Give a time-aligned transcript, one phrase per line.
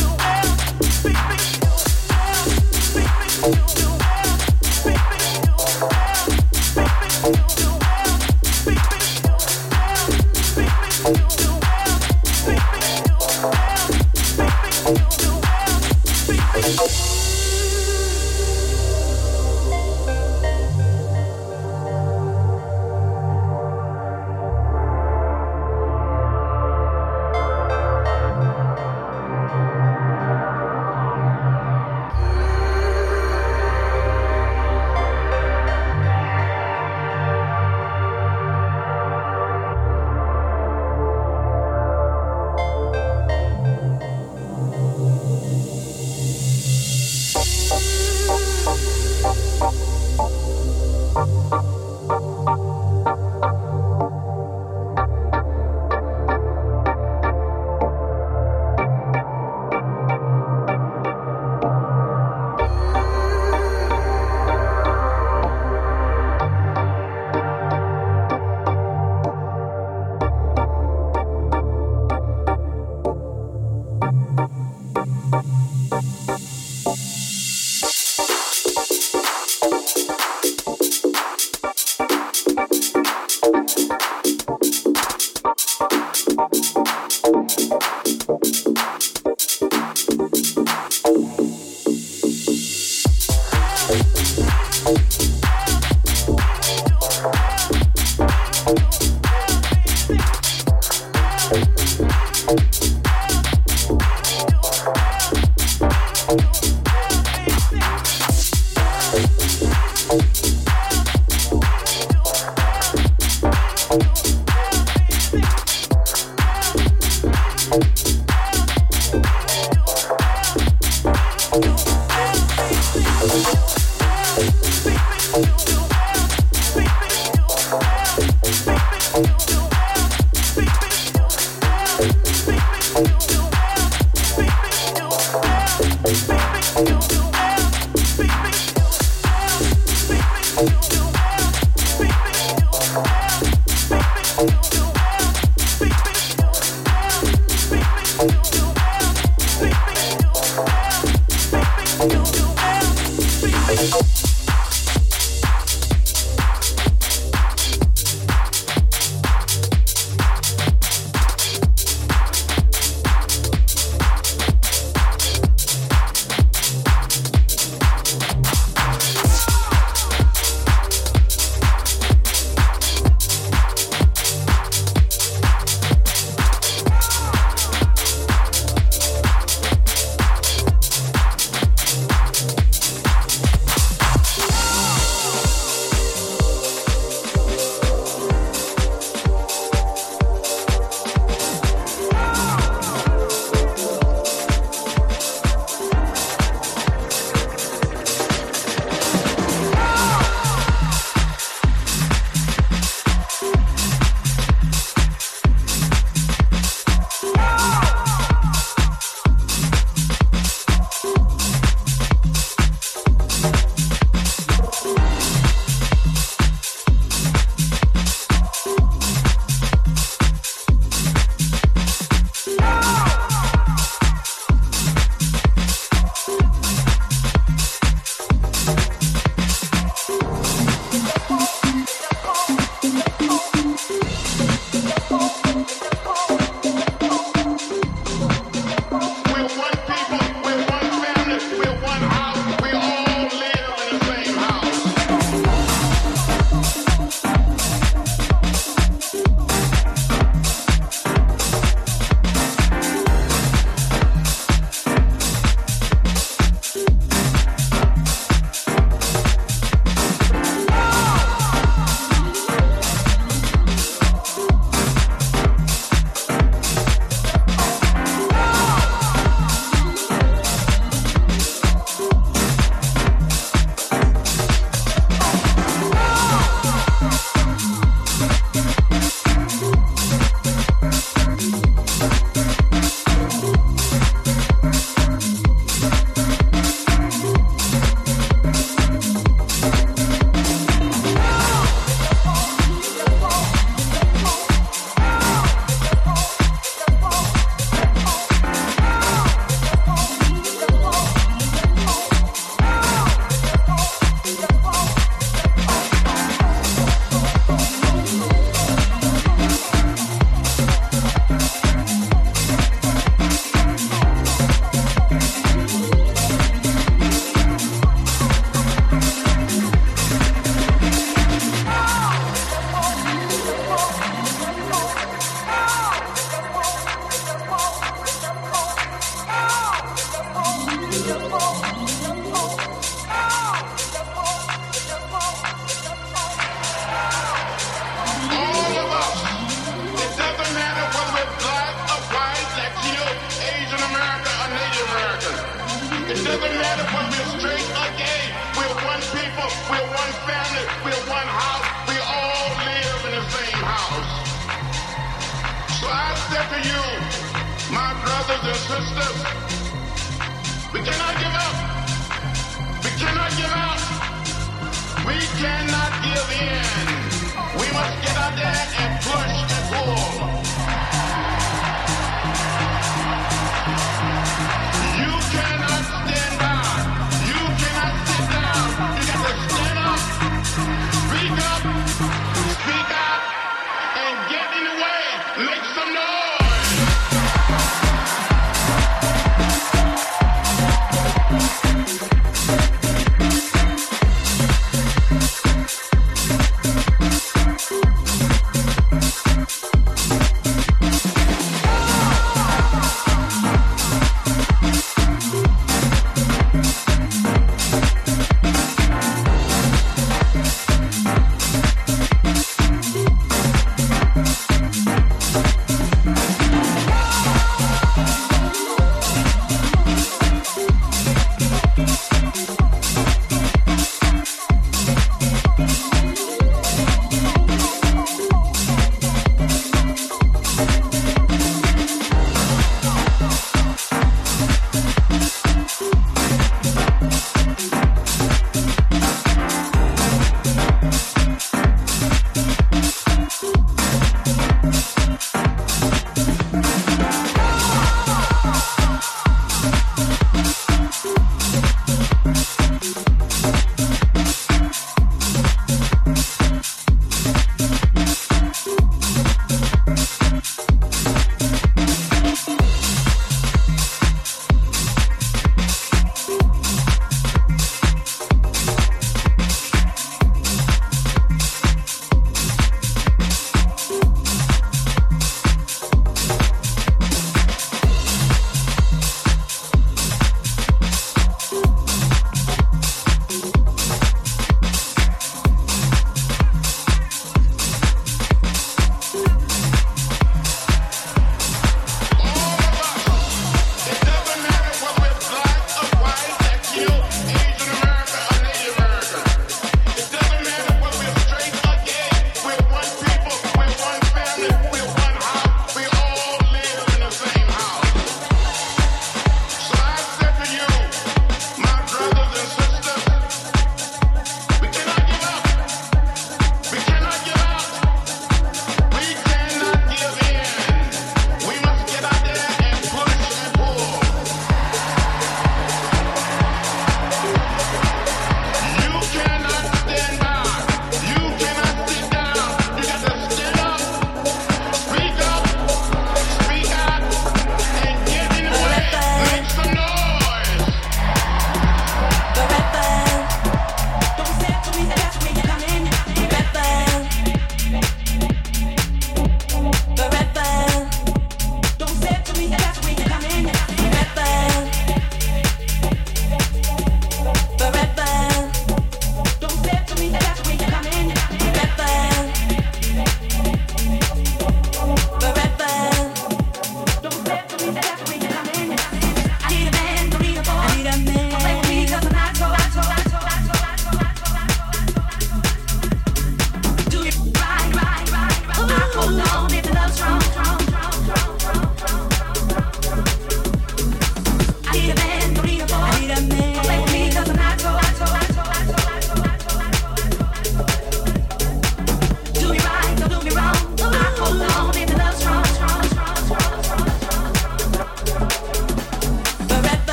[0.00, 0.23] know.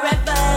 [0.00, 0.49] forever.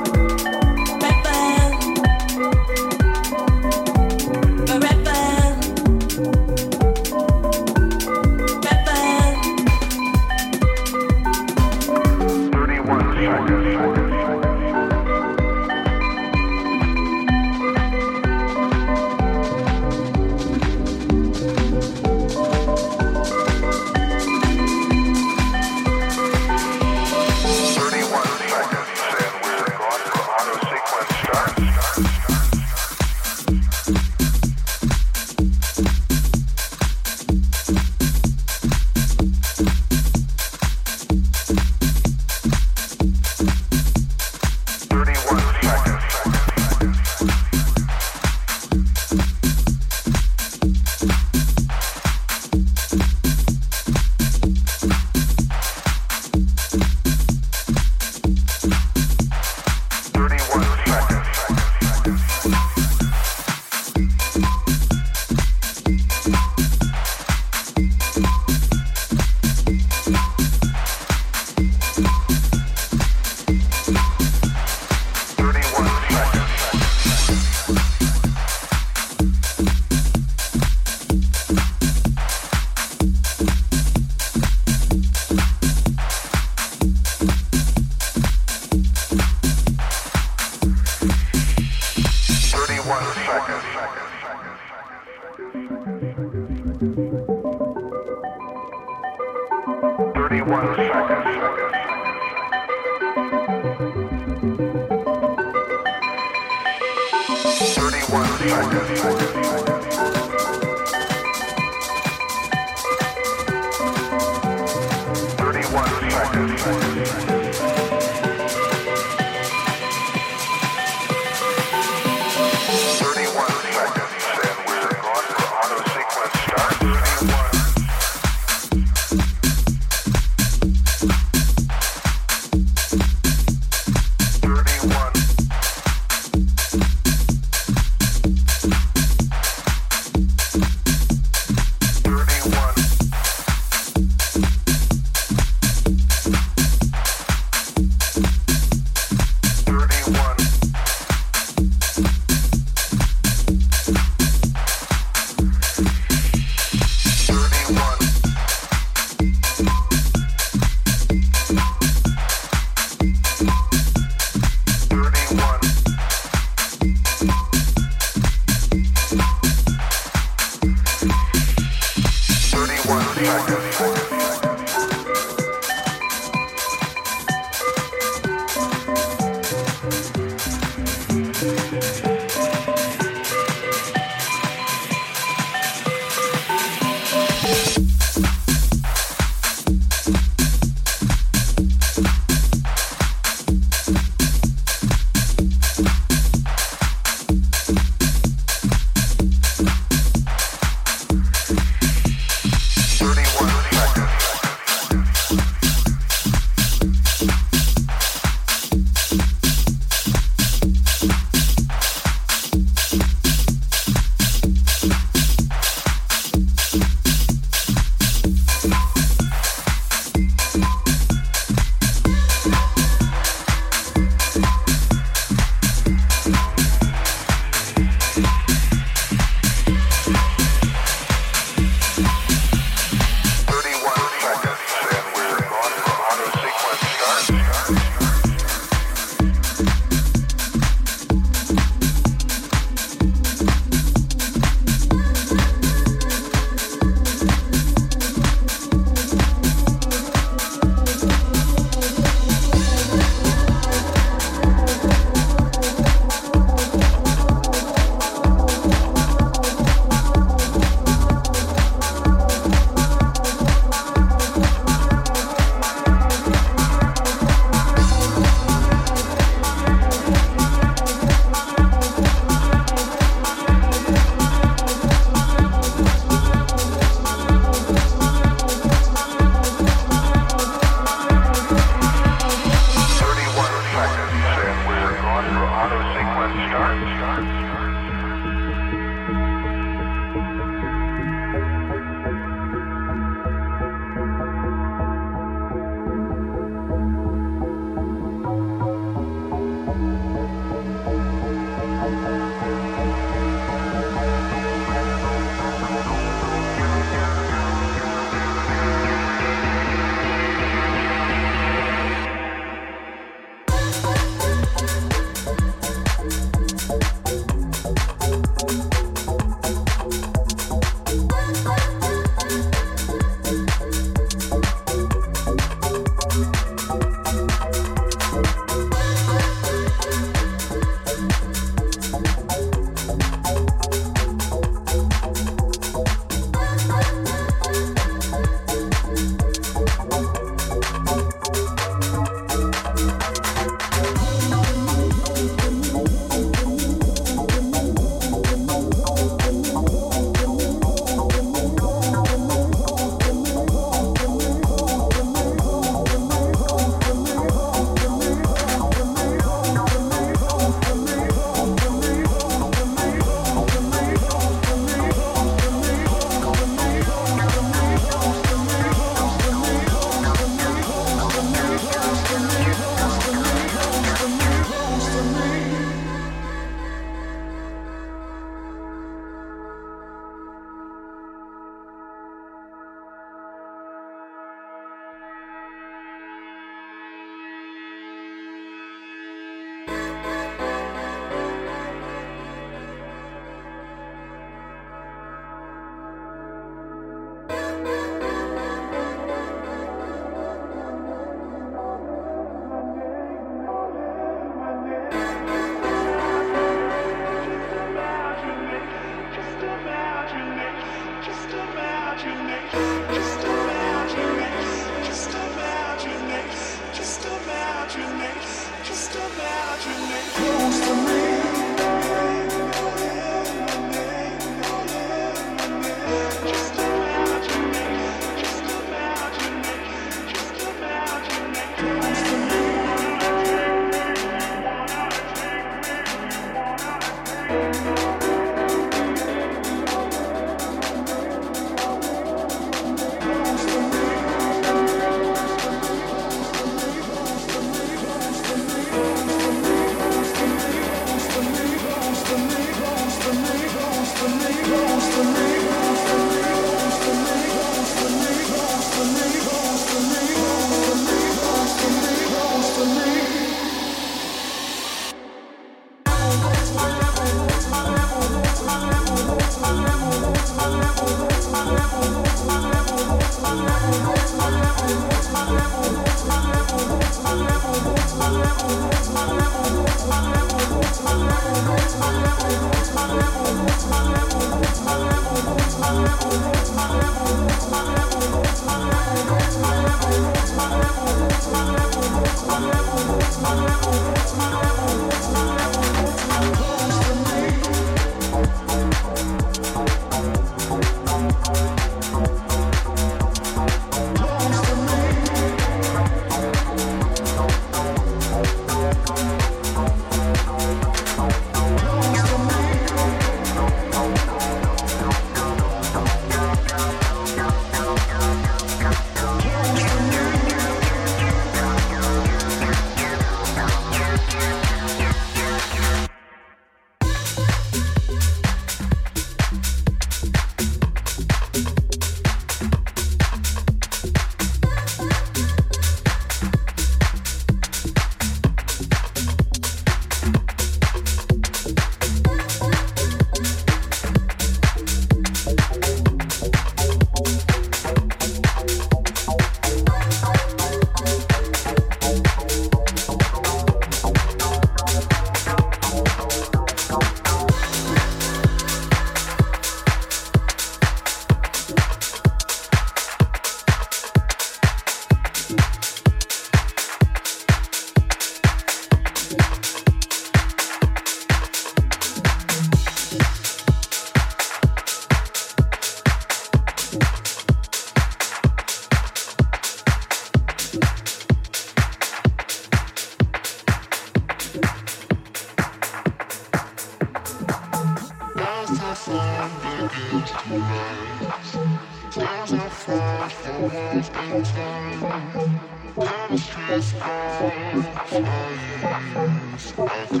[599.60, 600.00] Chemistry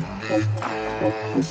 [1.36, 1.50] is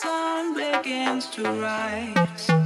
[0.00, 2.65] sun begins to rise.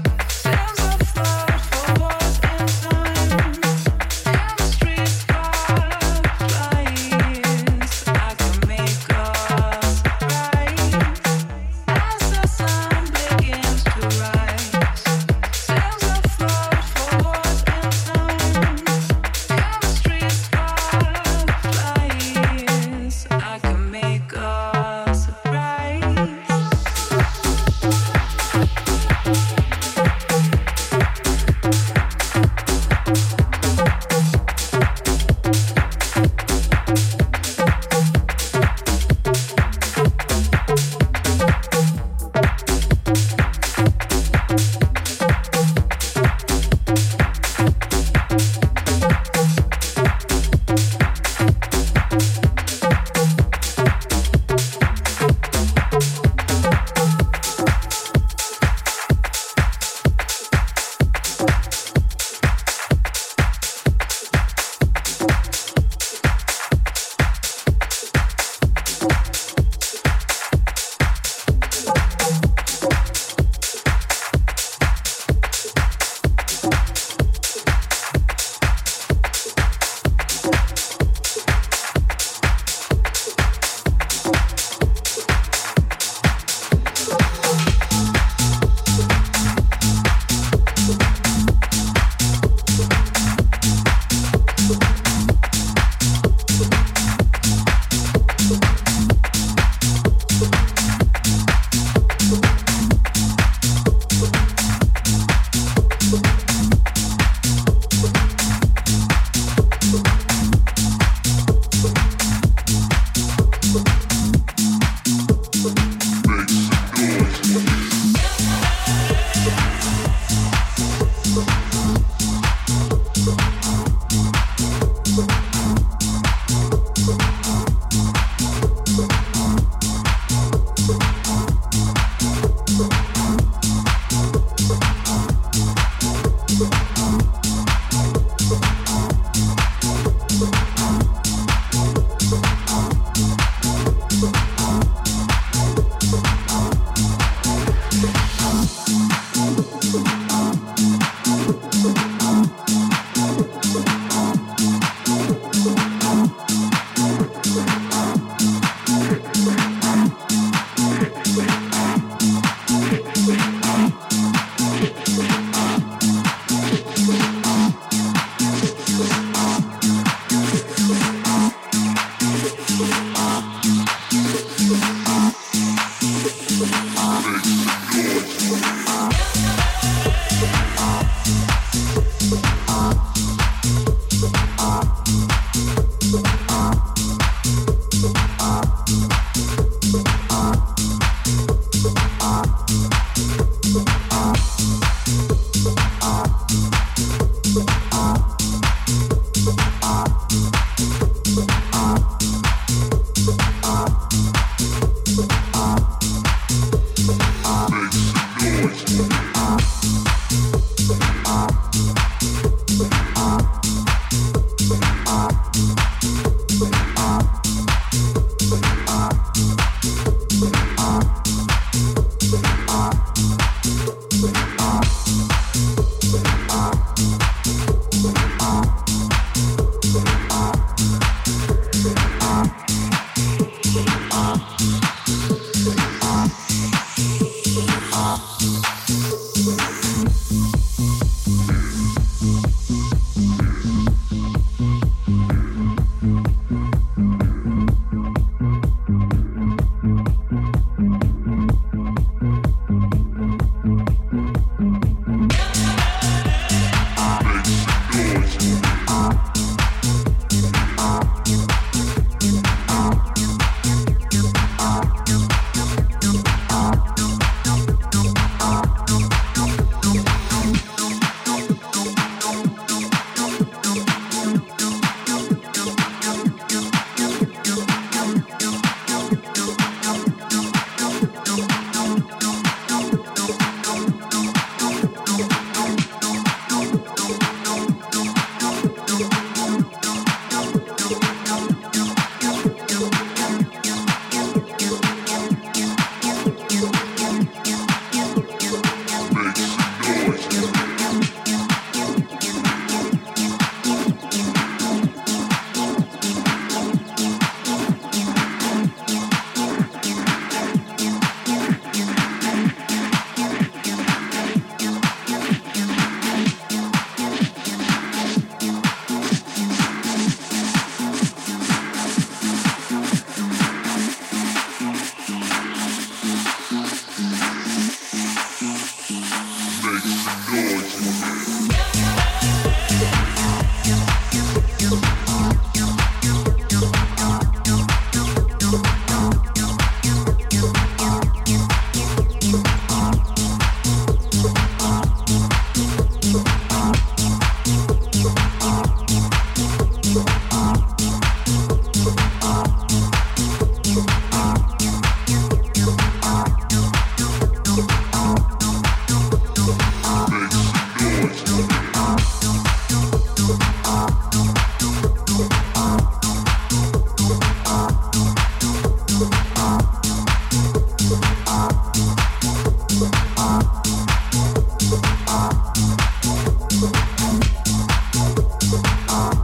[378.72, 379.19] Uh-huh.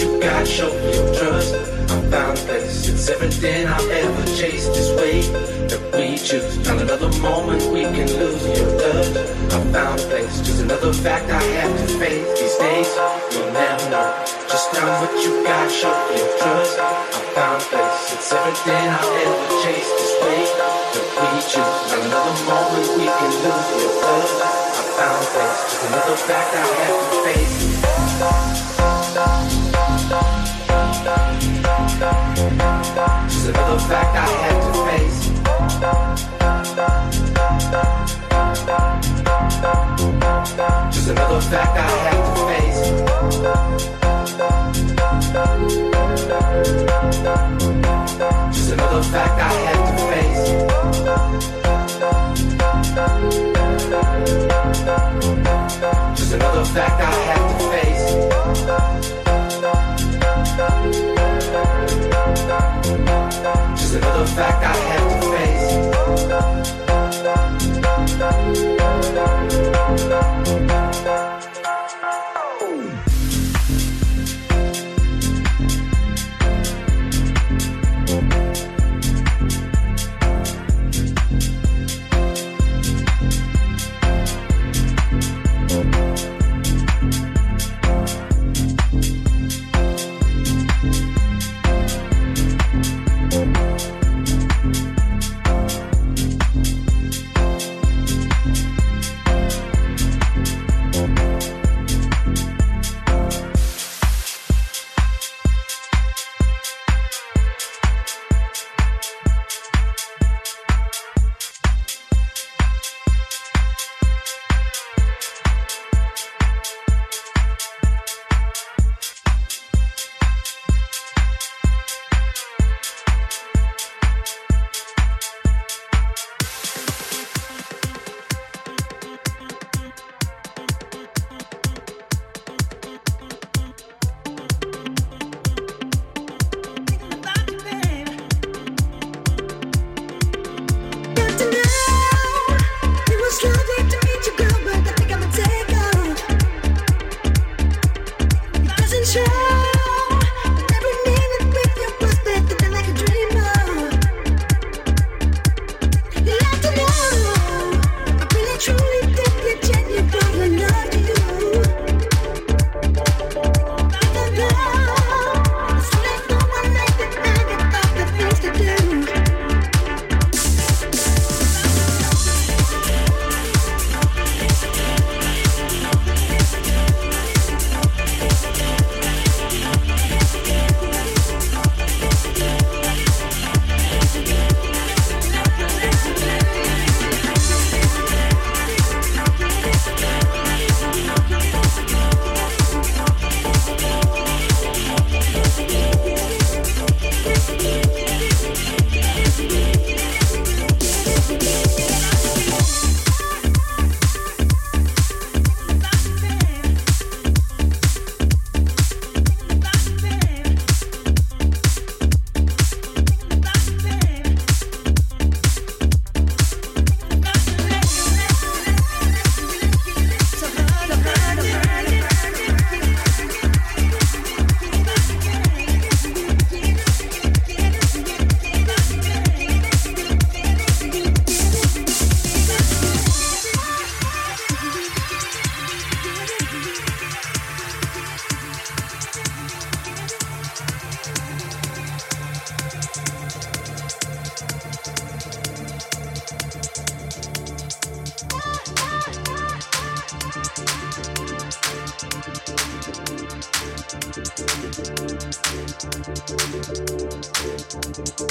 [0.00, 0.46] You got.
[0.46, 1.54] Show me your trust.
[1.54, 2.88] I found a place.
[2.88, 4.72] It's everything I'll ever chased.
[4.74, 5.20] This way
[5.70, 6.58] that we choose.
[6.66, 9.16] Not another moment we can lose your love.
[9.52, 10.40] I found place.
[10.40, 12.28] Just another fact I have to face.
[12.40, 12.90] These days,
[13.32, 15.70] you'll never know just how what you got.
[15.70, 16.78] Show me your trust.
[16.78, 18.12] I found place.
[18.14, 19.92] It's everything I'll ever chased.
[19.98, 20.40] This way
[20.94, 21.78] that we choose.
[21.90, 24.32] Not another moment we can lose your touch.
[24.42, 25.60] I found place.
[25.70, 28.65] Just another fact I have to face.
[33.46, 35.20] Just another fact I have to face.
[40.92, 41.80] Just another fact I
[42.34, 42.80] to face.
[48.52, 50.44] Just another fact I have to face.
[56.18, 59.25] Just another fact I have to face.
[63.96, 65.86] Another fact I have to face.